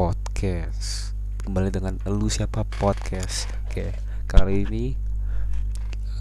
Podcast. 0.00 1.12
Kembali 1.44 1.68
dengan 1.68 2.00
Lu 2.08 2.32
Siapa 2.32 2.64
Podcast. 2.64 3.44
Oke, 3.68 3.92
kali 4.24 4.64
ini 4.64 4.96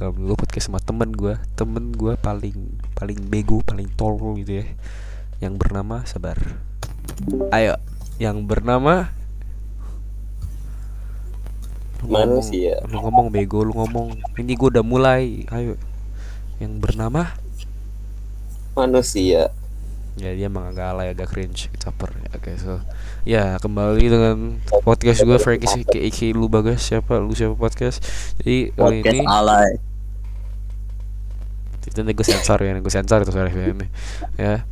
um, 0.04 0.12
gue 0.12 0.36
podcast 0.36 0.68
sama 0.68 0.84
temen 0.84 1.16
gue, 1.16 1.40
temen 1.56 1.96
gue 1.96 2.20
paling 2.20 2.76
paling 2.92 3.16
bego, 3.32 3.64
paling 3.64 3.88
tolol 3.96 4.36
gitu 4.44 4.60
ya, 4.60 4.68
yang 5.40 5.56
bernama 5.56 6.04
Sabar. 6.04 6.36
Ayo, 7.56 7.80
yang 8.20 8.44
bernama 8.44 9.16
Lu 12.04 12.12
ngomong, 12.12 12.44
Manusia. 12.44 12.84
lu 12.84 13.00
ngomong 13.00 13.32
bego, 13.32 13.64
lu 13.64 13.80
ngomong. 13.80 14.20
Ini 14.36 14.60
gue 14.60 14.70
udah 14.76 14.84
mulai. 14.84 15.48
Ayo, 15.56 15.80
yang 16.60 16.84
bernama 16.84 17.32
manusia 18.76 19.56
ya 20.20 20.36
dia 20.36 20.52
emang 20.52 20.68
agak 20.76 20.92
alay 20.92 21.16
agak 21.16 21.32
cringe 21.32 21.72
caper. 21.80 22.12
Ya 22.12 22.30
oke 22.36 22.52
so 22.60 22.74
ya 23.24 23.44
kembali 23.64 24.04
dengan 24.12 24.60
podcast 24.84 25.24
gue 25.24 25.40
Frankie 25.40 25.72
sih 25.72 25.84
kayak 25.88 26.36
lu 26.36 26.52
bagas. 26.52 26.84
Siapa? 26.84 27.24
Lu 27.24 27.32
siapa 27.32 27.56
podcast? 27.56 28.04
Jadi 28.44 28.76
kali 28.76 29.00
podcast 29.00 29.16
ini 29.16 29.26
alay. 29.26 29.72
Itu 31.88 32.04
gue 32.04 32.26
sensor 32.28 32.60
ya 32.60 32.76
gue 32.76 32.94
sensor 32.94 33.24
itu 33.24 33.32
suara 33.32 33.48
ini. 33.48 33.88
Ya 34.36 34.68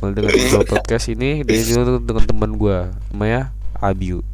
kembali 0.00 0.12
dengan 0.16 0.32
gue 0.32 0.64
podcast 0.64 1.12
ini 1.12 1.44
dari 1.44 1.60
dulu 1.60 2.00
dengan 2.00 2.24
teman 2.24 2.50
gue 2.56 2.78
namanya 3.12 3.52
Abiu. 3.76 4.24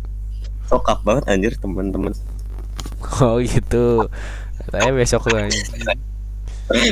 Sokap 0.71 1.03
banget 1.03 1.27
anjir 1.27 1.53
teman-teman. 1.59 2.15
Oh 3.23 3.39
gitu. 3.39 4.09
Saya 4.73 4.91
besok 4.91 5.29
tuh 5.31 5.39
anjing. 5.39 5.63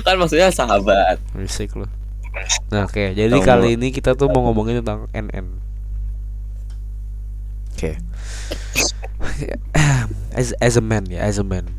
kan 0.06 0.14
maksudnya 0.14 0.52
sahabat. 0.52 1.18
Berisik 1.34 1.74
lu 1.74 1.88
Nah 2.70 2.84
oke. 2.84 3.14
Jadi 3.14 3.30
Tahu. 3.30 3.46
kali 3.46 3.68
ini 3.78 3.94
kita 3.94 4.14
tuh 4.14 4.26
mau 4.28 4.42
ngomongin 4.50 4.82
tentang 4.82 5.06
NN 5.14 5.46
Oke. 7.74 7.98
As, 10.34 10.50
as 10.58 10.74
a 10.74 10.82
man 10.82 11.06
ya 11.06 11.22
as 11.22 11.38
a 11.38 11.46
man. 11.46 11.70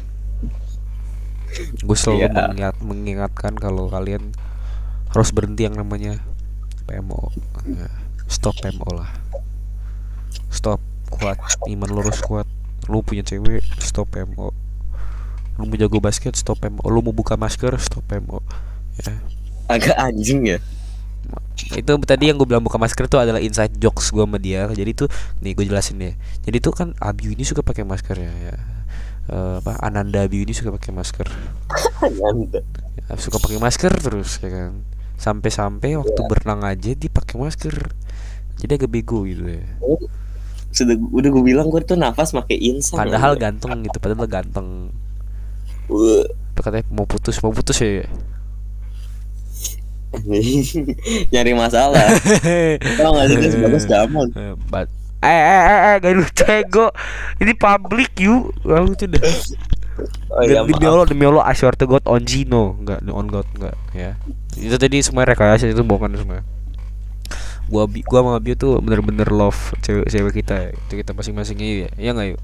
Gue 1.84 1.96
selalu 1.96 2.20
Iya. 2.24 2.28
mengingat, 2.32 2.76
mengingatkan 2.80 3.54
kalau 3.56 3.88
kalian 3.88 4.32
harus 5.12 5.32
berhenti 5.32 5.64
yang 5.68 5.76
namanya 5.76 6.20
PMO 6.88 7.32
Ya, 7.64 7.88
Stop 8.28 8.60
PMO 8.60 8.90
lah. 8.92 9.12
Stop 10.48 10.80
kuat 11.08 11.40
Iman 11.68 11.92
lurus 11.92 12.20
kuat. 12.20 12.48
Lu 12.88 13.00
punya 13.02 13.24
cewek 13.24 13.64
stop 13.80 14.12
PMO 14.12 14.52
Lu 15.56 15.64
mau 15.66 15.76
jago 15.76 15.98
basket 15.98 16.36
stop 16.36 16.60
PMO 16.60 16.84
Lu 16.86 17.00
mau 17.02 17.16
buka 17.16 17.34
masker 17.36 17.72
stop 17.80 18.04
PMO 18.06 18.44
Ya 19.00 19.16
agak 19.66 19.96
anjing 19.98 20.46
ya. 20.46 20.60
Itu 21.56 21.98
tadi 22.04 22.30
yang 22.30 22.38
gue 22.38 22.46
bilang 22.46 22.62
buka 22.62 22.78
masker 22.78 23.10
itu 23.10 23.18
adalah 23.18 23.42
inside 23.42 23.74
jokes 23.80 24.14
gue 24.14 24.22
sama 24.22 24.38
dia. 24.38 24.70
Jadi 24.70 24.92
tuh 24.94 25.08
nih 25.42 25.56
gue 25.58 25.66
jelasin 25.66 25.98
ya 25.98 26.14
jadi 26.46 26.58
tuh 26.62 26.74
kan 26.78 26.94
Abiu 27.02 27.34
ini 27.34 27.42
suka 27.42 27.66
pakai 27.66 27.82
masker 27.82 28.16
ya, 28.22 28.30
ya. 28.30 28.56
Eh, 29.26 29.56
apa 29.58 29.82
Ananda 29.82 30.22
Abiu 30.22 30.46
ini 30.46 30.54
suka 30.54 30.70
pakai 30.70 30.94
masker. 30.94 31.26
Ya, 33.06 33.18
suka 33.18 33.42
pakai 33.42 33.58
masker 33.58 33.92
terus 33.98 34.38
ya 34.38 34.50
kan. 34.54 34.86
Sampai-sampai 35.18 35.98
waktu 35.98 36.22
berenang 36.30 36.62
aja 36.62 36.94
dia 36.94 37.10
pakai 37.10 37.42
masker. 37.42 37.74
Jadi 38.62 38.72
agak 38.78 38.92
bego 38.94 39.26
gitu 39.26 39.50
ya. 39.50 39.66
Sudah 40.70 40.94
udah 40.94 41.30
gue 41.34 41.44
bilang 41.44 41.74
gue 41.74 41.82
tuh 41.82 41.98
nafas 41.98 42.36
pakai 42.36 42.62
insan 42.62 43.02
padahal 43.02 43.34
ganteng 43.40 43.82
gitu 43.90 43.98
padahal 43.98 44.30
ganteng. 44.30 44.94
Tapi 45.90 46.62
katanya 46.62 46.86
mau 46.94 47.10
putus 47.10 47.42
mau 47.42 47.50
putus 47.50 47.82
ya 47.82 48.06
nyari 51.34 51.52
masalah. 51.54 52.06
Tau 53.00 53.12
gak 53.16 53.26
sih 53.32 53.38
guys 53.40 53.56
bagus 53.60 53.86
gamon 53.86 54.28
Eh, 54.36 54.54
eh 55.26 55.42
eh 55.42 55.64
eh, 55.66 55.80
eh 55.90 55.96
gak 56.04 56.14
lucu 56.14 56.44
ego 56.46 56.86
ini 57.42 57.54
public 57.58 58.12
you. 58.22 58.52
Lalu 58.62 58.94
tuh 58.94 59.08
dah 59.10 59.24
oh 60.36 60.44
iya 60.44 60.60
demi 60.68 60.84
Allah 60.84 61.08
demi 61.08 61.24
Allah 61.24 61.44
I 61.48 61.56
swear 61.56 61.74
to 61.80 61.88
God 61.88 62.04
on 62.06 62.24
Gino. 62.28 62.76
Enggak 62.78 63.00
on 63.08 63.28
God 63.28 63.48
enggak 63.56 63.76
ya. 63.96 64.20
Itu 64.56 64.76
tadi 64.78 65.00
semua 65.02 65.26
rekayasa 65.26 65.66
itu 65.68 65.82
bohongan 65.82 66.20
semua 66.20 66.44
gua 67.66 67.90
Bi- 67.90 68.06
gua 68.06 68.22
sama 68.22 68.38
Bio 68.38 68.54
tuh 68.54 68.78
bener-bener 68.78 69.26
love 69.34 69.74
cewek 69.82 70.06
cewek 70.10 70.34
kita 70.46 70.70
ya. 70.70 70.72
itu 70.74 70.94
kita 71.02 71.12
masing-masing 71.18 71.58
ya 71.58 71.90
ya 71.98 72.10
nggak 72.14 72.38
yuk 72.38 72.42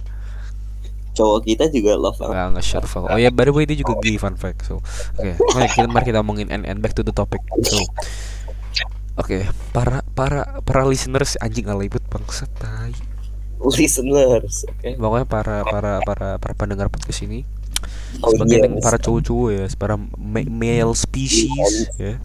cowok 1.12 1.40
kita 1.44 1.68
juga 1.68 1.96
love 1.96 2.16
nggak 2.18 2.48
nggak 2.56 2.66
oh 3.08 3.20
ya 3.20 3.30
the 3.30 3.52
way 3.52 3.68
dia 3.68 3.76
juga 3.76 4.00
gay 4.00 4.16
fun 4.16 4.36
fact 4.36 4.64
so 4.64 4.80
oke 5.16 5.32
mari 5.52 5.68
kita 5.68 5.88
mari 5.88 6.06
kita 6.08 6.20
omongin 6.20 6.48
and, 6.48 6.64
and 6.64 6.80
back 6.80 6.92
to 6.92 7.04
the 7.04 7.12
topic 7.12 7.40
so 7.62 7.78
Oke, 9.20 9.44
para 9.76 10.02
para 10.16 10.64
para 10.64 10.82
listeners 10.88 11.36
anjing 11.38 11.68
alay 11.68 11.92
banget 11.92 12.08
bangsat 12.08 12.48
tai. 12.56 12.96
listeners 13.76 14.64
oke 14.66 14.90
Pokoknya 14.98 15.28
para 15.28 15.56
para 15.62 15.92
para 16.02 16.28
para 16.40 16.54
pendengar 16.56 16.88
podcast 16.88 17.22
ini 17.22 17.44
Oh, 18.22 18.30
sebagai 18.30 18.62
Audience. 18.62 18.84
para 18.84 18.98
cowok-cowok 18.98 19.50
ya, 19.52 19.66
para 19.74 19.96
ma- 19.98 20.48
male 20.48 20.94
species 20.94 21.90
ya. 21.98 22.22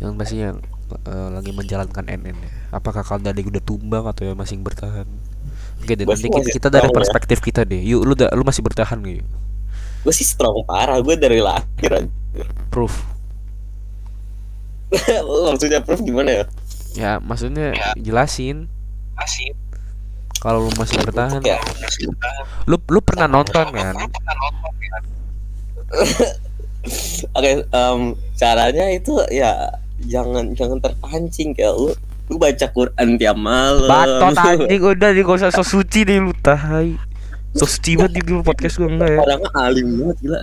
Yang 0.00 0.12
pasti 0.18 0.36
yang 0.40 0.58
eh, 1.06 1.28
lagi 1.30 1.50
menjalankan 1.54 2.04
NN 2.10 2.34
ya. 2.34 2.50
Apakah 2.74 3.06
kalian 3.06 3.30
dari 3.30 3.46
udah 3.46 3.62
tumbang 3.62 4.02
atau 4.04 4.26
ya 4.26 4.34
masih 4.34 4.58
bertahan? 4.58 5.06
Oke, 5.82 5.98
deh, 5.98 6.06
nanti 6.06 6.30
kita, 6.30 6.48
kita 6.48 6.68
dari 6.70 6.88
ya. 6.88 6.94
perspektif 6.94 7.42
kita 7.42 7.66
deh. 7.66 7.82
Yuk, 7.82 8.06
lu 8.06 8.14
da, 8.14 8.30
lu 8.32 8.46
masih 8.46 8.62
bertahan 8.62 9.02
yuk? 9.02 9.26
gue 10.02 10.10
sih 10.10 10.26
strong 10.26 10.66
parah 10.66 10.98
gue 10.98 11.14
dari 11.14 11.38
lahir 11.38 11.90
aja 11.94 12.10
Proof. 12.74 13.06
maksudnya 15.46 15.78
prof 15.78 16.02
gimana 16.02 16.42
ya 16.42 16.44
Ya, 16.92 17.12
maksudnya 17.22 17.72
jelasin 17.96 18.68
kalau 20.42 20.66
lu 20.66 20.74
masih 20.74 20.98
bertahan. 21.06 21.38
ya 21.46 21.62
Lu 22.66 22.74
lu 22.90 22.98
pernah 22.98 23.30
nonton 23.30 23.62
kan? 23.70 23.94
Oke, 27.38 27.62
em, 27.62 28.00
caranya 28.34 28.90
itu 28.90 29.22
ya 29.30 29.70
jangan 30.02 30.50
jangan 30.58 30.82
terpancing 30.82 31.54
kayak 31.54 31.78
lu 31.78 31.94
lu 32.30 32.36
baca 32.38 32.66
Quran 32.70 33.08
tiap 33.18 33.36
malam. 33.38 33.88
Batot 33.88 34.36
anjing 34.46 34.82
udah 34.82 35.10
nih 35.14 35.22
gak 35.26 35.36
usah 35.42 35.50
so 35.50 35.64
suci 35.64 36.06
deh 36.06 36.18
lu 36.22 36.34
tai. 36.38 36.94
So 37.56 37.66
suci 37.66 37.98
banget 37.98 38.24
lu 38.28 38.40
podcast 38.44 38.78
gue 38.78 38.88
enggak 38.88 39.10
ya. 39.16 39.18
Orangnya 39.20 39.50
alim 39.58 39.88
banget 39.98 40.16
gila. 40.22 40.40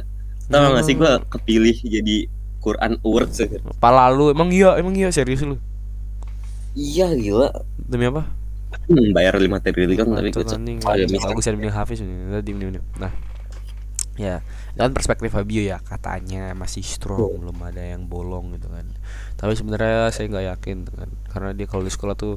Tahu 0.49 0.65
nggak 0.73 0.85
sih 0.85 0.95
gua 0.97 1.21
kepilih 1.29 1.77
jadi 1.77 2.15
Quran 2.59 2.97
Awards 3.05 3.37
aja. 3.39 3.61
Pala 3.77 4.09
lu 4.09 4.33
emang 4.33 4.49
iya, 4.49 4.75
emang 4.81 4.97
iya 4.97 5.13
serius 5.13 5.45
lu. 5.45 5.61
Iya 6.73 7.13
gila. 7.15 7.49
Demi 7.77 8.09
apa? 8.09 8.25
Hmm, 8.89 9.09
bayar 9.13 9.37
5 9.37 9.49
triliun 9.65 10.05
tapi 10.13 10.29
gue. 10.29 10.45
Bagus 11.17 11.45
ya 11.45 11.73
Hafiz. 11.73 12.01
Udah, 12.05 12.41
diem, 12.41 12.57
diem, 12.61 12.71
diem. 12.77 12.85
Nah. 13.01 13.13
Ya, 14.19 14.43
dan 14.75 14.91
perspektif 14.91 15.31
Fabio 15.31 15.63
ya 15.63 15.79
katanya 15.79 16.51
masih 16.51 16.83
strong, 16.83 17.39
belum 17.39 17.55
ada 17.63 17.79
yang 17.79 18.03
bolong 18.03 18.51
gitu 18.51 18.67
kan. 18.67 18.91
Tapi 19.39 19.55
sebenarnya 19.55 20.11
saya 20.11 20.27
nggak 20.27 20.45
yakin 20.59 20.77
kan, 20.91 21.09
karena 21.39 21.55
dia 21.55 21.65
kalau 21.65 21.81
di 21.81 21.89
sekolah 21.89 22.13
tuh 22.13 22.35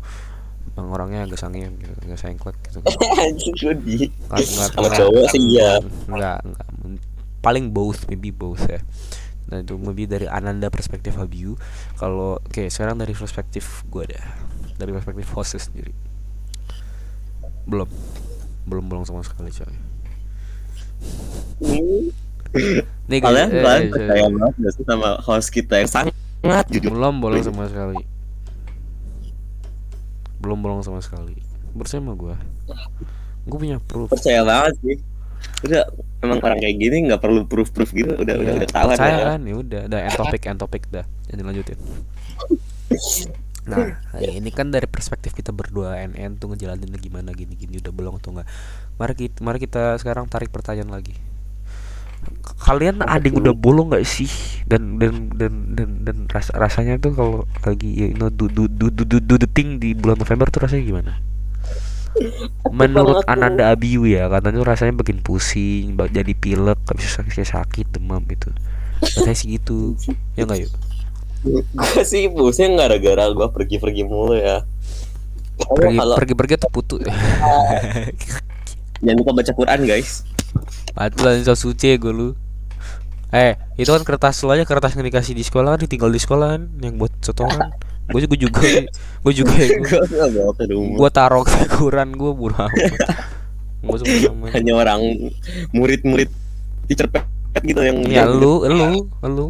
emang 0.73 0.95
orangnya 0.95 1.27
agak 1.27 1.37
sangim 1.37 1.75
gitu, 1.75 1.91
agak 1.99 2.17
sengklek 2.17 2.55
gitu. 2.63 2.79
Nggak- 4.31 4.47
nggak- 4.47 4.71
Sama 4.71 4.87
nggak- 4.87 4.99
cowok 5.03 5.27
sih 5.29 5.43
iya. 5.51 5.71
Enggak, 6.07 6.39
enggak. 6.47 6.67
Paling 7.43 7.75
both, 7.75 8.07
maybe 8.07 8.31
both 8.31 8.63
ya. 8.63 8.79
Nah 9.51 9.59
itu 9.59 9.75
maybe 9.75 10.07
dari 10.07 10.31
Ananda 10.31 10.71
perspektif 10.71 11.19
Habiu. 11.19 11.59
Kalau 11.99 12.39
oke 12.39 12.63
sekarang 12.71 12.95
dari 12.95 13.11
perspektif 13.11 13.83
gue 13.91 14.07
dah. 14.07 14.23
Dari 14.79 14.95
perspektif 14.95 15.27
hostnya 15.35 15.59
sendiri. 15.59 15.91
Belum, 17.67 17.91
belum 18.65 18.85
bolong 18.87 19.03
sama 19.03 19.21
sekali 19.21 19.51
coy. 19.51 19.75
Nih 23.03 23.19
Kalian 23.19 23.49
eh, 23.51 23.61
kalian 23.61 23.83
eh, 23.83 23.91
percaya 23.91 24.25
banget 24.31 24.55
gak 24.57 24.73
sih 24.73 24.85
sama 24.87 25.09
host 25.19 25.49
kita 25.51 25.75
yang 25.77 25.91
sangat 25.91 26.15
jujur. 26.71 26.91
belum 26.93 27.15
bolong 27.19 27.43
sama 27.43 27.67
sekali. 27.67 27.99
Belum 30.43 30.59
bolong 30.59 30.83
sama 30.83 30.99
sekali. 30.99 31.39
Bersama 31.73 32.13
gue. 32.13 32.35
Gue 33.47 33.59
punya 33.59 33.79
proof. 33.79 34.11
Percaya 34.11 34.43
banget 34.43 34.75
sih. 34.83 34.97
Udah 35.63 35.83
emang 36.23 36.39
orang 36.39 36.59
kayak 36.59 36.77
gini 36.79 36.97
nggak 37.11 37.19
perlu 37.19 37.43
proof-proof 37.51 37.91
gitu 37.91 38.15
udah 38.15 38.35
udah 38.39 38.53
Iya, 38.55 38.59
udah 38.63 38.71
tahu 38.71 38.89
percaya 38.95 39.11
ya. 39.11 39.25
kan 39.35 39.41
ya 39.43 39.55
udah 39.59 39.81
udah 39.91 40.01
end 40.07 40.15
topic 40.15 40.43
end 40.47 40.61
topic 40.63 40.83
dah 40.87 41.07
jadi 41.27 41.43
lanjutin 41.43 41.79
nah 43.63 43.95
ini 44.19 44.51
kan 44.55 44.71
dari 44.71 44.87
perspektif 44.87 45.35
kita 45.35 45.51
berdua 45.51 45.99
NN 45.99 46.39
tuh 46.39 46.55
ngejalanin 46.55 46.95
gimana 46.95 47.35
gini 47.35 47.59
gini 47.59 47.83
udah 47.83 47.91
belum 47.91 48.23
atau 48.23 48.39
enggak 48.39 48.47
mari 48.99 49.15
kita 49.19 49.39
mari 49.43 49.59
kita 49.59 49.83
sekarang 49.99 50.31
tarik 50.31 50.51
pertanyaan 50.51 50.95
lagi 50.95 51.15
kalian 52.63 53.05
ada 53.05 53.23
yang 53.23 53.43
udah 53.43 53.55
bolong 53.55 53.93
nggak 53.93 54.07
sih? 54.07 54.31
Dan 54.67 54.97
dan 54.97 55.31
dan 55.35 55.77
dan 55.77 55.91
dan 56.07 56.17
ras- 56.31 56.55
rasanya 56.55 56.97
tuh 56.99 57.13
kalau 57.13 57.39
lagi 57.65 57.91
you 57.91 58.17
know 58.17 58.33
do 58.33 58.49
do 58.49 58.67
do 58.67 58.89
do 58.89 59.05
do, 59.05 59.19
do 59.19 59.35
the 59.37 59.51
thing 59.51 59.83
di 59.83 59.93
bulan 59.93 60.21
November 60.21 60.49
tuh 60.49 60.65
rasanya 60.65 60.85
gimana? 60.85 61.13
Menurut. 62.69 63.25
Ananda 63.25 63.73
Abiu 63.73 64.05
ya 64.05 64.29
katanya 64.29 64.61
tuh 64.61 64.69
rasanya 64.69 64.93
bikin 65.01 65.25
pusing 65.25 65.97
jadi 65.97 66.33
pilek 66.37 66.77
habis 66.85 67.09
sakit 67.09 67.49
sakit 67.49 67.87
demam 67.89 68.21
itu 68.29 68.53
katanya 69.01 69.35
sih 69.35 69.59
gitu. 69.59 69.97
Ya 70.39 70.45
nggak 70.45 70.69
yuk? 70.69 70.73
Gue 71.73 72.03
sih 72.07 72.31
pusing 72.31 72.79
gara-gara 72.79 73.27
gue 73.33 73.49
pergi-pergi 73.51 74.03
mulu 74.07 74.37
ya. 74.37 74.63
Pokoknya 75.59 75.79
pergi 75.79 75.99
kalau 75.99 76.17
pergi 76.17 76.35
pergi 76.37 76.55
tuh 76.61 76.71
putu. 76.71 76.97
Jangan 79.03 79.19
lupa 79.19 79.33
baca 79.35 79.51
Quran 79.51 79.81
guys 79.83 80.23
Patuh 80.93 81.21
lah 81.25 81.33
so 81.43 81.55
suci 81.57 81.97
gue 81.97 82.13
lu 82.13 82.37
Eh 83.33 83.57
itu 83.81 83.89
kan 83.89 84.05
kertas 84.05 84.45
lo 84.45 84.53
aja 84.53 84.69
kertas 84.69 84.93
yang 84.93 85.09
dikasih 85.09 85.33
di 85.33 85.41
sekolah 85.41 85.77
kan 85.77 85.81
ditinggal 85.81 86.13
di 86.13 86.21
sekolah 86.21 86.47
kan 86.59 86.63
Yang 86.85 86.95
buat 87.01 87.13
setoran 87.25 87.73
Gue 88.13 88.21
juga 88.29 88.37
juga 88.37 88.61
Gue 89.25 89.33
juga 89.33 89.53
gue 89.57 90.27
bawa 90.37 90.53
ke 90.53 90.65
rumah 90.69 90.97
Gue 91.01 91.11
taruh 91.11 91.43
ke 91.43 91.53
sama 93.83 94.47
hanya 94.55 94.73
orang 94.79 95.01
murid-murid 95.75 96.31
teacher 96.87 97.09
pet 97.11 97.25
gitu 97.65 97.81
yang 97.83 98.05
Ya 98.07 98.29
lu 98.29 98.63
lu 98.69 99.09
lu 99.25 99.47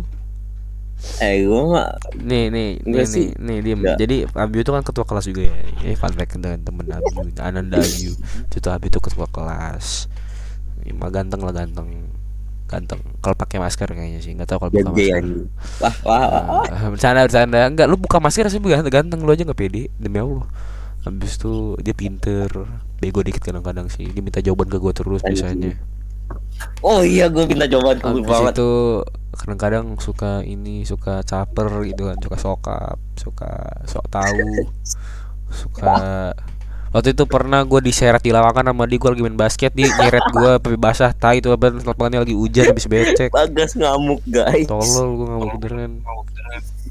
eh 1.18 1.42
gue 1.42 1.62
mah 1.66 1.98
Nih 2.14 2.46
nih 2.54 2.78
nih 2.86 3.02
nih, 3.02 3.28
nih 3.34 3.58
diem. 3.58 3.78
Enggak. 3.82 3.98
Jadi 3.98 4.16
Abiu 4.38 4.62
itu 4.62 4.70
kan 4.70 4.86
ketua 4.86 5.02
kelas 5.02 5.26
juga 5.26 5.50
ya. 5.50 5.54
Ini 5.82 5.98
fun 5.98 6.14
fact 6.14 6.38
dengan 6.38 6.62
temen 6.62 6.86
Abiu, 6.86 7.26
Ananda 7.42 7.82
Abiu. 7.82 8.14
Itu 8.46 8.68
Abiu 8.70 8.86
itu 8.86 9.02
ketua 9.02 9.26
kelas. 9.26 10.06
Ya, 10.82 10.92
ganteng 11.10 11.40
lah 11.42 11.54
ganteng. 11.54 11.88
Ganteng. 12.70 13.00
Kalau 13.20 13.36
pakai 13.36 13.58
masker 13.60 13.88
kayaknya 13.92 14.20
sih, 14.24 14.32
nggak 14.32 14.48
tahu 14.48 14.58
kalau 14.66 14.72
buka 14.72 14.90
gede 14.94 15.04
masker. 15.12 15.24
wah 15.82 15.96
wah, 16.02 16.44
wah. 16.48 16.64
Ah, 16.66 16.88
bercanda 16.88 17.26
bercanda. 17.28 17.58
Enggak, 17.68 17.86
lu 17.90 17.96
buka 18.00 18.18
masker 18.18 18.48
sih 18.48 18.58
ganteng, 18.58 18.92
ganteng 18.92 19.20
lu 19.22 19.30
aja 19.30 19.42
nggak 19.44 19.58
pede 19.58 19.92
demi 20.00 20.18
Allah. 20.18 20.46
Habis 21.02 21.34
itu 21.38 21.74
dia 21.82 21.94
pinter, 21.94 22.48
bego 23.02 23.20
dikit 23.26 23.42
kadang-kadang 23.42 23.90
sih. 23.90 24.06
Dia 24.06 24.22
minta 24.22 24.38
jawaban 24.38 24.70
ke 24.70 24.78
gue 24.78 24.92
terus 24.94 25.20
biasanya. 25.22 25.74
oh 26.86 27.02
iya 27.02 27.26
gue 27.26 27.44
minta 27.44 27.66
jawaban 27.66 27.98
dulu 27.98 28.22
Habis 28.22 28.28
banget 28.30 28.54
itu 28.54 28.70
kadang-kadang 29.32 29.86
suka 29.98 30.44
ini 30.44 30.84
suka 30.84 31.24
caper 31.24 31.68
gitu 31.88 32.12
kan 32.12 32.18
suka 32.20 32.36
sokap 32.36 32.98
suka 33.16 33.50
sok 33.88 34.04
tahu 34.12 34.38
suka 35.48 35.92
waktu 36.92 37.16
itu 37.16 37.24
pernah 37.24 37.64
gue 37.64 37.80
diseret 37.80 38.20
di 38.20 38.30
lapangan 38.30 38.70
sama 38.70 38.84
dia 38.84 39.00
gue 39.00 39.10
lagi 39.16 39.22
main 39.24 39.38
basket 39.40 39.72
dia 39.72 39.88
nyeret 39.88 40.24
gue 40.28 40.50
sampai 40.60 40.76
basah 40.76 41.10
tai 41.16 41.40
itu 41.40 41.48
apa 41.48 41.72
lapangannya 41.72 42.22
lagi 42.28 42.36
hujan 42.36 42.70
habis 42.70 42.86
becek. 42.86 43.32
Bagas 43.32 43.72
ngamuk 43.74 44.20
guys. 44.28 44.68
Tolol 44.68 45.08
gue 45.16 45.26
nggak 45.26 45.40
mau 45.40 45.56
beneran. 45.56 45.92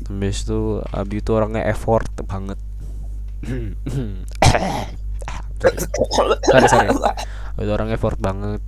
Habis 0.10 0.44
itu 0.44 0.82
Abi 0.92 1.22
itu 1.22 1.32
orangnya 1.32 1.64
effort 1.70 2.10
banget. 2.26 2.60
Sorry 5.62 6.66
sorry. 6.66 6.90
Itu 7.62 7.70
orang 7.70 7.94
effort 7.94 8.18
banget. 8.18 8.62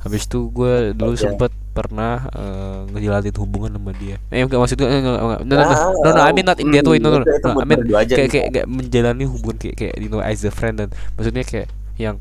Habis 0.00 0.24
itu 0.24 0.48
gue 0.48 0.96
dulu 0.96 1.12
Oke. 1.12 1.20
sempet 1.20 1.52
pernah 1.78 2.26
eh, 2.34 2.78
ngejalanin 2.90 3.34
hubungan 3.38 3.70
sama 3.78 3.92
dia. 3.94 4.16
Eh 4.34 4.42
enggak 4.42 4.58
maksud 4.58 4.74
gue 4.74 4.88
enggak, 4.90 5.14
enggak, 5.22 5.40
no, 5.46 5.52
no, 5.54 5.62
no, 5.62 5.76
no, 6.02 6.08
no, 6.10 6.20
I 6.26 6.32
mean 6.34 6.46
not 6.50 6.58
in 6.58 6.74
that 6.74 6.82
way 6.90 6.98
no, 6.98 7.14
no, 7.14 7.22
no, 7.22 7.50
I 7.62 7.66
mean 7.66 7.86
kayak 7.86 8.28
kayak 8.34 8.46
kayak 8.50 8.66
menjalani 8.66 9.24
hubungan 9.30 9.56
kayak 9.62 9.76
kayak 9.78 9.94
you 10.02 10.10
know 10.10 10.18
as 10.18 10.42
a 10.42 10.50
friend 10.50 10.82
dan 10.82 10.88
maksudnya 11.14 11.46
kayak 11.46 11.70
yang 11.94 12.18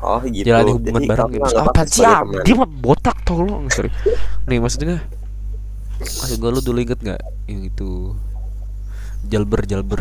oh 0.00 0.16
gitu. 0.24 0.48
jalani 0.48 0.72
hubungan 0.72 1.00
Jadi 1.04 1.10
bareng 1.12 1.30
gitu. 1.36 1.56
apa 1.60 1.82
sih? 1.84 2.04
ah, 2.08 2.24
dia 2.24 2.54
mah 2.56 2.68
botak 2.68 3.16
tolong 3.28 3.68
sorry. 3.68 3.92
Nih 4.48 4.56
maksudnya 4.56 5.04
maksud 6.00 6.40
gue 6.40 6.50
lu 6.50 6.60
dulu 6.64 6.78
inget 6.80 6.96
nggak 6.96 7.20
yang 7.52 7.60
itu? 7.68 8.16
Jalber 9.28 9.60
jalber 9.68 10.00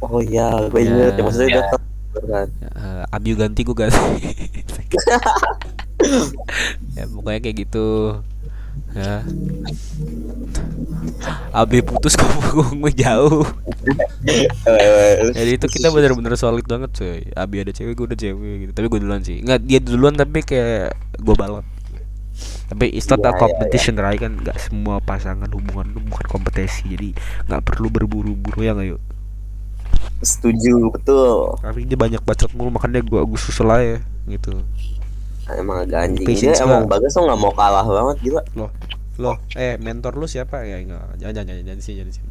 oh 0.00 0.22
iya 0.22 0.70
gue 0.70 0.80
Ya. 0.80 0.86
inget 0.86 1.12
ya 1.18 1.22
maksudnya 1.26 1.62
kan. 2.10 2.48
Uh, 2.74 3.14
Abiu 3.14 3.38
ganti 3.38 3.62
gue 3.62 3.74
ganti 3.74 3.98
ya 6.96 7.04
pokoknya 7.10 7.40
kayak 7.42 7.56
gitu. 7.66 8.18
Ya. 8.90 9.22
Abi 11.54 11.82
putus 11.82 12.14
kok 12.18 12.26
gue 12.74 12.92
jauh. 12.94 13.46
Jadi 15.34 15.50
itu 15.54 15.66
kita 15.70 15.94
bener-bener 15.94 16.34
solid 16.34 16.66
banget 16.66 16.90
cuy. 16.94 17.22
Abi 17.34 17.62
ada 17.62 17.70
cewek 17.70 17.94
gue 17.94 18.06
udah 18.14 18.18
cewek 18.18 18.54
gitu. 18.66 18.72
Tapi 18.74 18.86
gue 18.90 19.00
duluan 19.02 19.22
sih. 19.22 19.42
Nggak 19.42 19.60
dia 19.62 19.78
duluan 19.78 20.14
tapi 20.18 20.42
kayak 20.42 20.94
gue 21.18 21.34
balap 21.38 21.66
tapi 22.70 22.86
it's 22.94 23.10
not 23.10 23.18
Iya, 23.18 23.28
a 23.28 23.32
iya, 23.34 23.40
competition 23.42 23.94
right 23.98 24.20
kan? 24.22 24.32
Nggak 24.38 24.56
semua 24.62 25.02
pasangan 25.02 25.50
hubungan 25.50 25.90
itu 25.90 26.00
bukan 26.06 26.26
kompetisi. 26.30 26.86
Jadi 26.86 27.08
nggak 27.50 27.62
perlu 27.66 27.90
berburu-buru 27.90 28.62
ya 28.62 28.78
nggak 28.78 28.94
yuk? 28.94 29.02
Setuju 30.22 30.94
betul. 30.94 31.58
Tapi 31.58 31.82
dia 31.84 31.98
banyak 31.98 32.22
bacot 32.22 32.54
mulu 32.54 32.70
makanya 32.78 33.02
gue 33.02 33.20
gue 33.26 33.40
susul 33.40 33.68
aja 33.74 33.98
gitu 34.30 34.62
emang 35.58 35.86
agak 35.86 36.00
anjing. 36.06 36.26
Dia 36.26 36.54
emang 36.62 36.86
gua. 36.86 36.98
bagas 36.98 37.10
tuh 37.16 37.22
nggak 37.26 37.40
mau 37.40 37.52
kalah 37.54 37.86
banget 37.86 38.16
gila. 38.22 38.42
Loh 38.54 38.70
loh 39.20 39.36
eh 39.52 39.76
mentor 39.76 40.16
lu 40.16 40.24
siapa? 40.24 40.64
Ya 40.64 40.80
enggak. 40.80 41.20
Jangan 41.20 41.44
jangan 41.44 41.54
jangan 41.64 41.80
sih 41.82 41.94
jangan 41.98 42.12
sih 42.14 42.22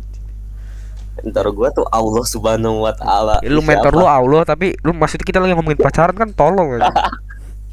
ntar 1.26 1.48
gue 1.52 1.70
tuh 1.76 1.86
Allah 1.92 2.24
subhanahu 2.24 2.88
wa 2.88 2.94
taala. 2.96 3.44
Ya, 3.44 3.52
lu 3.52 3.60
mentor 3.60 3.94
lu 3.96 4.08
Allah 4.08 4.48
tapi 4.48 4.76
lu 4.86 4.96
maksudnya 4.96 5.26
kita 5.28 5.40
lagi 5.44 5.54
ngomongin 5.56 5.80
pacaran 5.80 6.16
kan 6.16 6.30
tolong 6.32 6.80
aja. 6.80 6.92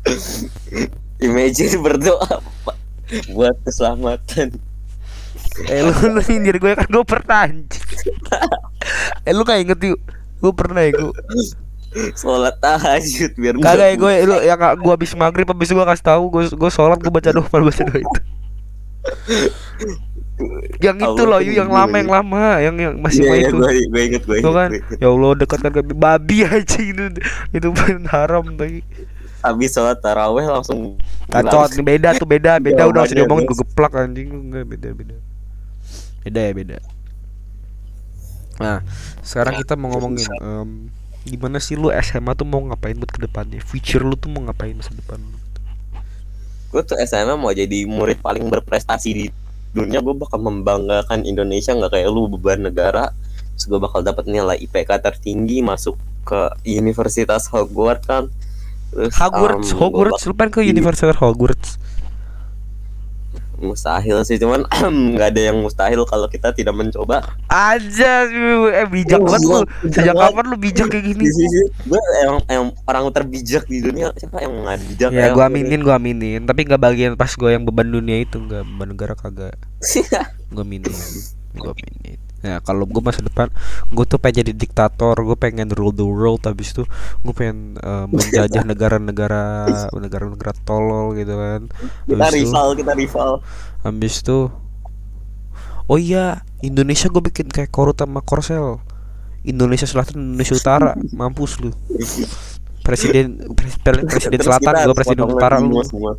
imagine 1.26 1.78
berdoa 1.82 2.42
buat 3.30 3.54
keselamatan. 3.62 4.58
Eh 5.70 5.80
lu 5.82 5.92
lu 5.92 6.20
nyindir 6.20 6.58
gue 6.58 6.72
kan 6.74 6.88
gue 6.90 7.04
pernah 7.06 7.46
eh 9.26 9.32
lu 9.32 9.42
gak 9.46 9.62
inget 9.62 9.78
yuk. 9.94 10.00
Gue 10.42 10.52
pernah 10.52 10.82
ya 10.82 10.90
gue 10.92 11.10
sholat 12.14 12.54
tahajud 12.60 13.32
biar 13.34 13.54
kagak 13.58 13.88
ya 13.88 13.96
gue 13.96 14.12
lu 14.24 14.36
yang 14.44 14.58
gak- 14.58 14.76
gue 14.76 14.92
habis 14.92 15.12
maghrib 15.14 15.48
habis 15.48 15.70
gue 15.70 15.84
kasih 15.84 16.04
tahu 16.04 16.24
gue 16.28 16.42
gue 16.52 16.70
sholat 16.70 16.98
gue 17.00 17.12
baca 17.12 17.30
doa 17.32 17.48
baca 17.48 17.82
doa 17.82 17.98
itu. 18.00 18.20
Yang 20.84 20.96
itu 21.08 21.22
loh 21.24 21.40
Yu, 21.40 21.56
yang 21.56 21.72
lama 21.72 21.96
ya. 21.96 22.00
yang 22.04 22.10
lama 22.12 22.42
yang 22.60 22.74
yang 22.76 22.94
masih 23.00 23.24
main 23.24 23.40
iya, 23.40 23.48
itu. 23.48 23.56
gue 23.56 23.72
gue 23.88 24.02
inget 24.04 24.22
gue 24.28 24.36
inget, 24.44 24.52
kan? 24.52 24.70
ya 25.00 25.08
Allah 25.08 25.30
dekat 25.32 25.58
kan 25.64 25.72
babi 25.96 26.38
aja 26.48 26.80
itu. 26.80 27.04
Itu 27.56 27.68
pun 27.72 28.04
haram 28.12 28.44
tadi 28.54 28.84
habis 29.40 29.70
sholat 29.70 30.02
taraweh 30.02 30.42
langsung 30.42 30.98
kacot 31.30 31.70
beda 31.78 32.18
tuh 32.18 32.26
beda 32.26 32.58
beda 32.66 32.82
udah 32.90 33.06
Jawabannya, 33.06 33.14
diomongin 33.16 33.44
gue 33.46 33.58
geplak 33.62 33.92
anjing 33.94 34.28
enggak 34.28 34.64
beda 34.66 34.88
beda. 34.92 35.16
Beda 36.26 36.40
ya 36.42 36.52
beda. 36.52 36.78
Nah 38.60 38.78
sekarang 39.22 39.54
kita 39.56 39.72
mau 39.78 39.88
ngomongin 39.94 40.26
em, 40.36 40.68
gimana 41.26 41.58
sih 41.58 41.74
lu 41.74 41.90
SMA 41.90 42.32
tuh 42.38 42.46
mau 42.46 42.62
ngapain 42.62 42.94
buat 42.94 43.10
ke 43.10 43.20
depannya? 43.26 43.58
Future 43.58 44.06
lu 44.06 44.14
tuh 44.14 44.30
mau 44.30 44.46
ngapain 44.46 44.72
masa 44.72 44.94
depan 44.94 45.18
lu? 45.18 45.38
Gue 46.70 46.82
tuh 46.86 46.96
SMA 47.02 47.34
mau 47.34 47.50
jadi 47.50 47.84
murid 47.84 48.22
paling 48.22 48.46
berprestasi 48.46 49.10
di 49.10 49.26
dunia. 49.74 49.98
Gue 49.98 50.14
bakal 50.14 50.38
membanggakan 50.38 51.26
Indonesia. 51.26 51.74
Nggak 51.74 51.98
kayak 51.98 52.08
lu 52.08 52.30
beban 52.30 52.62
negara. 52.62 53.10
Terus 53.58 53.66
gue 53.66 53.80
bakal 53.82 54.06
dapat 54.06 54.30
nilai 54.30 54.56
IPK 54.62 55.02
tertinggi 55.02 55.60
masuk 55.60 55.98
ke 56.22 56.54
Universitas 56.66 57.50
Hogwarts 57.50 58.06
kan. 58.06 58.30
Terus, 58.94 59.12
Hogwarts 59.18 59.74
gua 59.74 59.80
Hogwarts 59.90 60.22
lu 60.30 60.34
pengen 60.38 60.52
ke 60.54 60.60
Universitas 60.62 61.18
Hogwarts 61.18 61.82
mustahil 63.56 64.20
sih 64.22 64.36
cuman 64.36 64.64
nggak 65.12 65.28
ada 65.32 65.42
yang 65.48 65.58
mustahil 65.58 66.04
kalau 66.04 66.26
kita 66.26 66.52
tidak 66.52 66.72
mencoba. 66.72 67.24
Aja 67.46 68.28
eh 68.72 68.86
bijak 68.86 69.18
Oh, 69.18 69.26
banget 69.26 69.40
lu. 69.42 69.60
sejak 69.88 70.12
kapan 70.12 70.44
lu 70.44 70.56
bijak 70.56 70.86
kayak 70.88 71.04
gini? 71.06 71.24
Gue 71.82 72.00
emang, 72.20 72.40
emang 72.46 72.68
orang 72.84 73.04
terbijak 73.10 73.64
di 73.64 73.80
dunia 73.80 74.12
siapa 74.12 74.40
yang 74.40 74.52
nggak 74.60 74.78
bijak 74.86 75.10
ya 75.10 75.32
gua 75.32 75.46
aku? 75.46 75.52
aminin 75.54 75.80
gua 75.80 75.96
aminin. 75.96 76.40
Tapi 76.44 76.60
nggak 76.64 76.82
bagian 76.82 77.12
pas 77.14 77.32
gua 77.32 77.50
yang 77.50 77.64
beban 77.64 77.88
dunia 77.88 78.20
itu 78.20 78.36
nggak 78.36 78.62
beban 78.62 78.88
negara 78.92 79.14
kagak. 79.14 79.56
Gue 80.46 80.62
minin 80.62 80.92
gue 81.56 81.72
minin 81.72 82.20
ya 82.46 82.56
kalau 82.62 82.86
gue 82.86 83.02
masa 83.02 83.26
depan 83.26 83.50
gue 83.90 84.04
tuh 84.06 84.22
pengen 84.22 84.46
jadi 84.46 84.52
diktator 84.54 85.18
gue 85.18 85.34
pengen 85.34 85.66
rule 85.74 85.90
the 85.90 86.06
world 86.06 86.38
habis 86.46 86.70
itu 86.70 86.86
gue 87.20 87.34
pengen 87.34 87.74
eh, 87.76 88.06
menjajah 88.14 88.62
negara-negara 88.62 89.44
negara-negara 89.90 90.52
tolol 90.62 91.18
gitu 91.18 91.34
kan. 91.34 91.60
Kita 92.06 92.22
habis 92.22 92.38
itu 92.38 92.46
rival 92.46 92.66
kita 92.78 92.92
rival. 92.94 93.30
habis 93.82 94.14
itu 94.22 94.38
oh 95.86 95.98
iya 95.98 96.46
Indonesia 96.62 97.10
gue 97.10 97.22
bikin 97.22 97.50
kayak 97.50 97.74
korut 97.74 97.98
sama 97.98 98.22
korsel. 98.22 98.78
Indonesia 99.46 99.86
Selatan 99.86 100.34
Indonesia 100.34 100.54
Utara 100.58 100.92
mampus 101.18 101.58
lu. 101.62 101.70
Presiden 102.82 103.50
pres- 103.54 103.78
pre- 103.82 104.06
presiden 104.10 104.38
selatan 104.42 104.74
kita 104.74 104.86
gue 104.86 104.94
presiden 104.94 105.26
utara 105.26 105.58
lu. 105.58 105.82
semua. 105.82 106.14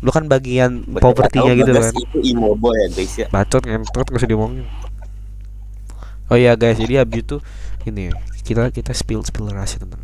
Lu 0.00 0.10
kan 0.12 0.24
bagian 0.26 0.84
poverty-nya 0.96 1.52
yang 1.52 1.60
gitu 1.60 1.72
kan. 1.76 1.92
itu 1.92 2.18
imobo 2.32 2.72
ya 2.72 2.86
guys 2.88 3.14
ya. 3.20 3.26
Bacot 3.28 3.62
ngentot 3.68 4.06
gak 4.08 4.16
usah 4.16 4.28
diomongin. 4.28 4.64
Oh 6.32 6.38
iya 6.40 6.56
guys 6.56 6.80
jadi 6.80 7.04
abis 7.04 7.20
itu 7.20 7.36
ini 7.84 8.08
kita 8.44 8.72
kita 8.72 8.96
spill 8.96 9.20
spill 9.24 9.52
rahasia 9.52 9.84
tentang 9.84 10.00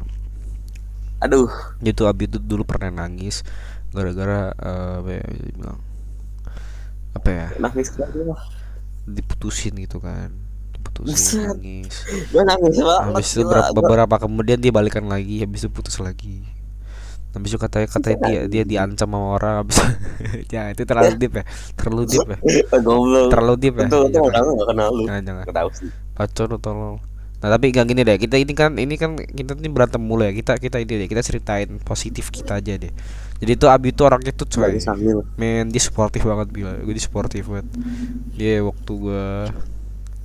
aduh. 1.24 1.48
Itu 1.80 2.04
abis 2.04 2.28
itu 2.28 2.38
dulu 2.38 2.68
pernah 2.68 2.92
nangis 2.92 3.40
gara-gara 3.96 4.52
eh, 4.52 4.94
apa 5.00 5.10
ya 5.16 5.24
apa 7.16 7.28
ya? 7.32 7.46
Nangis 7.56 7.88
diputusin 9.06 9.80
gitu 9.80 10.02
kan 10.02 10.34
putus 10.86 11.32
Buset. 11.32 11.56
nangis. 11.56 11.94
Gue 12.30 12.42
nangis 12.44 12.74
habis 12.80 13.28
itu 13.32 13.42
beberapa, 13.44 13.72
beberapa 13.74 14.14
kemudian 14.28 14.58
dia 14.60 14.72
balikan 14.72 15.04
lagi 15.08 15.40
habis 15.42 15.64
itu 15.64 15.70
putus 15.72 15.98
lagi 15.98 16.44
habis 17.36 17.52
itu 17.52 17.58
katanya 17.60 17.86
katanya 17.92 18.16
dia 18.24 18.40
dia 18.48 18.62
diancam 18.64 19.08
sama 19.12 19.36
orang 19.36 19.54
habis 19.60 19.76
ya 20.54 20.72
itu 20.72 20.82
terlalu 20.88 21.12
deep 21.20 21.32
ya 21.36 21.44
terlalu 21.76 22.02
deep 22.08 22.26
ya 22.32 22.38
goblok 22.86 23.28
terlalu 23.28 23.54
deep 23.60 23.74
ya 23.76 23.86
itu 23.86 23.98
itu 24.08 24.16
Jangan. 24.16 24.32
orang 24.32 24.56
gak 24.56 24.68
kenal 24.72 24.88
lu 24.88 25.04
Jangan, 25.04 25.22
jangan. 25.22 25.44
Tahu 25.52 25.70
sih 25.76 25.90
lu 26.48 26.56
tolong. 26.56 26.96
Nah 27.36 27.48
tapi 27.52 27.68
gak 27.68 27.84
gini 27.92 28.00
deh 28.00 28.16
kita 28.16 28.40
ini 28.40 28.52
kan 28.56 28.72
ini 28.80 28.96
kan 28.96 29.20
kita 29.20 29.52
ini 29.60 29.68
berantem 29.68 30.00
mulu 30.00 30.24
ya 30.24 30.32
kita 30.32 30.56
kita 30.56 30.80
ini 30.80 31.04
deh 31.04 31.08
kita 31.12 31.20
ceritain 31.20 31.76
positif 31.84 32.32
kita 32.32 32.56
aja 32.56 32.80
deh. 32.80 32.92
Jadi 33.36 33.52
tuh 33.60 33.68
Abi 33.68 33.92
tuh 33.92 34.08
orangnya 34.08 34.32
tuh 34.32 34.48
sambil 34.80 35.20
men 35.36 35.68
dia 35.68 35.82
sportif 35.84 36.24
banget 36.24 36.48
bila 36.48 36.72
gue 36.80 36.94
dia 36.96 37.04
sportif 37.04 37.44
banget. 37.52 37.68
Dia 38.32 38.64
waktu 38.64 38.92
gua, 38.96 39.52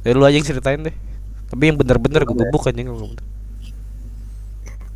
ya 0.07 0.15
lu 0.15 0.23
aja 0.23 0.39
yang 0.39 0.47
ceritain 0.47 0.79
deh. 0.79 0.95
Tapi 1.51 1.63
yang 1.67 1.75
bener-bener 1.75 2.23
gue 2.23 2.35
gebuk 2.39 2.63
aja. 2.63 2.79
Oh 2.87 3.11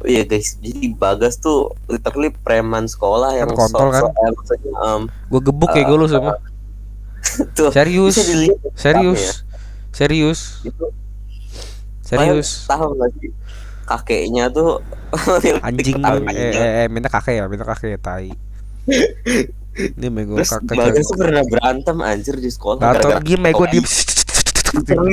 iya 0.06 0.24
guys, 0.24 0.58
jadi 0.62 0.94
Bagas 0.94 1.38
tuh 1.38 1.74
literally 1.86 2.30
preman 2.32 2.86
sekolah 2.86 3.36
yang 3.36 3.50
Kan 3.52 3.58
kontol 3.58 3.88
kan? 3.92 4.02
sok-sok- 4.08 4.36
maksudnya 4.38 4.74
um, 4.80 5.02
Gue 5.30 5.42
gebuk 5.42 5.72
ya 5.74 5.84
gue 5.84 5.98
lu 5.98 6.08
semua. 6.08 6.34
tuh 7.58 7.70
Serius, 7.74 8.16
dilihat 8.16 8.60
serius, 8.78 9.22
ya. 9.22 9.34
serius, 9.92 10.40
itu 10.62 10.86
serius. 12.06 12.70
tahu 12.70 12.94
gak 13.02 13.10
sih 13.18 13.32
kakeknya 13.86 14.46
tuh 14.54 14.82
Anjing 15.66 16.02
eh, 16.02 16.52
eh, 16.54 16.72
eh, 16.86 16.88
minta 16.90 17.10
kakek 17.10 17.34
ya, 17.42 17.46
minta 17.50 17.66
kakek 17.66 17.98
ya, 17.98 18.00
tai. 18.02 18.30
Ini 19.98 20.08
Terus 20.08 20.52
kakek. 20.56 20.76
Bagas 20.78 21.08
pernah 21.12 21.44
berantem 21.44 21.98
anjir 22.00 22.36
di 22.40 22.48
sekolah 22.48 22.80
Atau 22.80 23.12
gara-gara 23.12 23.20
gimana 23.26 23.52
gue 23.52 23.68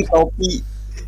topi. 0.06 0.52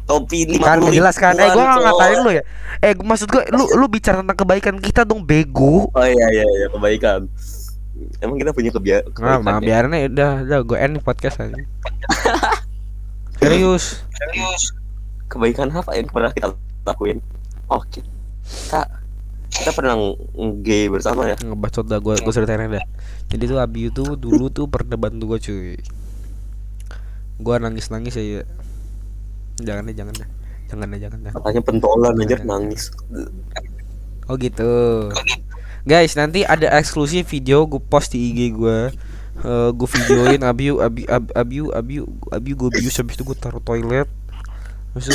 Topi 0.04 0.44
lima 0.44 0.64
kan 0.68 0.78
jelas 0.92 1.16
kan 1.16 1.32
eh 1.40 1.48
gua 1.48 1.64
nggak 1.64 1.76
cowok. 1.80 1.84
ngatain 1.88 2.18
lu 2.20 2.30
ya 2.36 2.42
eh 2.84 2.92
gua- 2.92 3.06
maksud 3.12 3.28
gua 3.32 3.42
lu 3.48 3.64
lu 3.80 3.86
bicara 3.88 4.20
tentang 4.20 4.38
kebaikan 4.38 4.76
kita 4.76 5.00
dong 5.02 5.24
bego 5.24 5.88
Oh 5.90 6.06
iya 6.06 6.26
iya 6.32 6.44
iya 6.44 6.66
kebaikan. 6.68 7.24
Emang 8.20 8.36
kita 8.36 8.50
punya 8.50 8.74
kebia 8.74 8.98
nah, 9.00 9.38
kebaikan 9.38 9.44
nah 9.46 9.56
ya? 9.56 9.64
biarin 9.64 9.92
aja 9.94 10.06
udah 10.10 10.32
udah 10.44 10.60
gue 10.66 10.78
end 10.82 10.96
podcast 11.00 11.36
aja 11.40 11.54
serius 13.38 13.84
Kebaikan 15.24 15.72
apa 15.72 15.96
yang 15.98 16.06
pernah 16.06 16.30
kita 16.30 16.52
lakuin? 16.84 17.18
Oke. 17.66 18.04
Kita 18.44 18.86
kita 19.54 19.70
pernah 19.70 19.94
nge 19.94 20.78
bersama 20.90 21.30
ya. 21.30 21.38
ngebacot 21.38 21.86
dah 21.86 22.02
gue 22.02 22.14
gue 22.18 22.32
ceritain 22.34 22.66
dah 22.66 22.82
jadi 23.30 23.44
tuh 23.46 23.58
Abi 23.62 23.86
itu 23.86 24.02
dulu 24.18 24.50
tuh 24.50 24.66
pernah 24.66 24.98
bantu 24.98 25.34
gue 25.34 25.38
cuy 25.38 25.78
gua 27.38 27.62
nangis 27.62 27.86
nangis 27.86 28.18
aja 28.18 28.42
jangan 29.60 29.86
deh 29.86 29.94
jangan 29.94 30.14
deh 30.14 30.28
jangan 30.66 30.86
deh 30.90 31.00
jangan 31.00 31.18
deh 31.22 31.32
Katanya 31.32 31.62
pentolan 31.62 32.14
anjir 32.18 32.40
nangis. 32.42 32.90
Oh 34.26 34.34
gitu. 34.40 35.10
Guys, 35.84 36.16
nanti 36.16 36.42
ada 36.42 36.72
eksklusif 36.74 37.28
video 37.28 37.68
gue 37.68 37.76
post 37.78 38.16
di 38.16 38.32
IG 38.32 38.56
gue. 38.56 38.88
Eh 39.44 39.68
gue 39.70 39.88
videoin 40.00 40.40
Abiu 40.50 40.80
Abi 40.80 41.04
Ab- 41.04 41.34
Abiu 41.36 41.68
Abiu 41.70 42.08
Abiu 42.32 42.54
gue 42.56 42.70
bius 42.72 42.96
habis 42.96 43.14
itu 43.14 43.22
gue 43.22 43.36
taruh 43.36 43.60
toilet. 43.60 44.08
Terus 44.94 45.10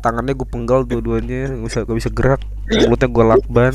tangannya 0.00 0.36
gue 0.36 0.46
penggal 0.46 0.86
dua-duanya 0.86 1.50
bisa 1.58 1.82
gak 1.82 1.96
bisa 1.98 2.10
gerak. 2.14 2.40
Mulutnya 2.70 3.08
gue 3.10 3.24
lakban. 3.26 3.74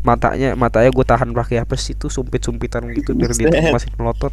Matanya 0.00 0.54
matanya 0.54 0.90
gue 0.94 1.04
tahan 1.04 1.34
pakai 1.34 1.60
apa 1.60 1.74
sih 1.74 1.92
itu 1.92 2.06
sumpit-sumpitan 2.06 2.86
gitu 2.94 3.12
biar 3.12 3.34
dia 3.34 3.50
masih 3.68 3.90
melotot. 4.00 4.32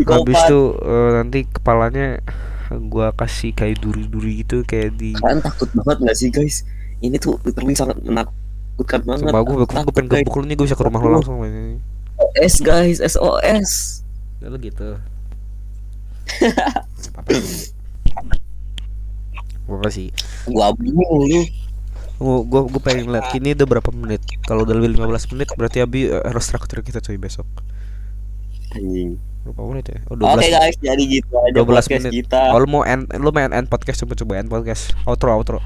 Habis 0.00 0.38
itu 0.46 0.60
eh, 0.78 1.10
nanti 1.20 1.38
kepalanya 1.44 2.22
gua 2.76 3.16
kasih 3.16 3.56
kayak 3.56 3.80
duri-duri 3.80 4.44
gitu 4.44 4.60
kayak 4.68 4.92
di 5.00 5.16
Kalian 5.16 5.40
takut 5.40 5.72
banget 5.72 5.96
gak 6.04 6.16
sih 6.20 6.28
guys? 6.28 6.68
Ini 7.00 7.16
tuh 7.16 7.40
literally 7.46 7.72
sangat 7.72 7.96
menakutkan 8.04 9.00
banget. 9.06 9.30
Sumpah 9.32 9.42
gue, 9.46 9.54
guys. 9.64 10.24
gebuk 10.26 10.34
lu 10.36 10.44
nih 10.44 10.56
gue 10.58 10.66
bisa 10.68 10.76
ke 10.76 10.84
rumah 10.84 11.00
lu 11.00 11.16
langsung 11.16 11.40
ini. 11.46 11.80
SOS 12.18 12.54
guys, 12.60 12.98
SOS. 13.00 13.70
Ya 14.42 14.52
lu 14.52 14.58
gitu. 14.60 14.98
Apa 17.16 17.30
Apa 19.68 19.88
sih? 19.88 20.12
Gua 20.50 20.74
bingung 20.76 21.24
lu. 21.24 21.46
Gue 22.18 22.36
gue 22.42 22.60
gue 22.66 22.82
pengen 22.82 23.14
lihat 23.14 23.30
kini 23.30 23.54
udah 23.54 23.66
berapa 23.70 23.90
menit. 23.94 24.26
Kalau 24.42 24.66
udah 24.66 24.74
lebih 24.74 24.98
15 24.98 25.32
menit 25.38 25.48
berarti 25.54 25.78
Abi 25.80 26.10
eh, 26.10 26.18
harus 26.26 26.44
traktir 26.50 26.82
kita 26.82 26.98
coy 26.98 27.14
besok. 27.14 27.46
Anjing. 28.74 29.16
Berapa 29.48 29.64
menit 29.64 29.86
ya? 29.88 29.98
Oh, 30.12 30.14
Oke 30.20 30.44
12. 30.44 30.56
guys, 30.60 30.76
jadi 30.76 31.02
gitu 31.08 31.32
aja 31.40 31.56
12 31.56 31.64
podcast 31.64 32.04
menit. 32.04 32.12
kita. 32.20 32.42
Oh, 32.52 32.60
lu 32.60 32.68
mau 32.68 32.82
end 32.84 33.08
lu 33.16 33.32
mau 33.32 33.40
end, 33.40 33.66
podcast 33.72 34.04
coba 34.04 34.12
coba 34.20 34.32
end 34.36 34.48
podcast. 34.52 34.92
Outro 35.08 35.32
outro. 35.32 35.58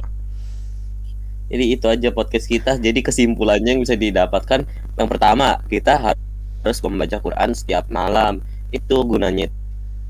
Jadi 1.50 1.64
itu 1.74 1.86
aja 1.90 2.08
podcast 2.14 2.46
kita. 2.46 2.78
Jadi 2.78 3.02
kesimpulannya 3.02 3.74
yang 3.74 3.82
bisa 3.82 3.98
didapatkan 3.98 4.62
yang 4.94 5.08
pertama 5.10 5.58
kita 5.66 5.98
harus 5.98 6.78
membaca 6.86 7.18
Quran 7.18 7.50
setiap 7.58 7.90
malam. 7.90 8.38
Itu 8.70 9.02
gunanya 9.02 9.50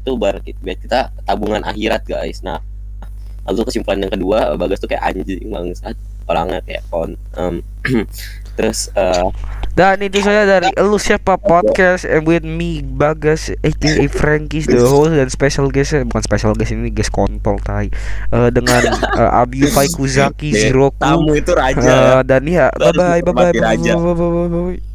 itu 0.02 0.10
biar 0.18 0.44
kita 0.44 1.08
tabungan 1.24 1.64
akhirat 1.64 2.04
guys. 2.04 2.44
Nah, 2.44 2.60
lalu 3.48 3.66
kesimpulan 3.66 4.04
yang 4.04 4.12
kedua 4.12 4.54
Bagas 4.54 4.78
tuh 4.84 4.90
kayak 4.90 5.02
anjing 5.02 5.48
bangsat 5.48 5.96
orangnya 6.30 6.60
kayak 6.62 6.82
kon. 6.92 7.18
em, 7.34 7.64
terus 8.58 8.92
eh, 8.94 9.26
Dan 9.72 10.04
itu 10.04 10.20
saya 10.20 10.44
dari 10.44 10.68
Elu 10.76 11.00
Siapa 11.00 11.40
Podcast 11.40 12.04
and 12.04 12.28
with 12.28 12.44
me 12.44 12.84
Bagas 12.84 13.48
aka 13.64 14.04
Frankies 14.06 14.68
the 14.68 14.76
host 14.78 15.16
dan 15.16 15.32
special 15.32 15.72
guest 15.72 15.96
bukan 16.04 16.20
special 16.20 16.52
guest 16.52 16.76
ini 16.76 16.92
guest 16.92 17.08
kontol 17.08 17.56
tai. 17.56 17.88
Eh, 18.28 18.48
dengan 18.52 18.84
eh, 19.20 19.40
Abi 19.40 19.64
Faikuzaki 19.64 20.52
Ziroku. 20.52 21.00
tamu 21.00 21.32
itu 21.32 21.56
Eh, 21.56 21.56
raja. 21.56 22.20
dan 22.20 22.44
ya 22.44 22.68
bye 22.76 22.92
bye 22.92 23.24
bye 23.24 23.32
bye 23.32 23.52
bye 23.52 24.12
bye 24.12 24.48
bye 24.52 24.91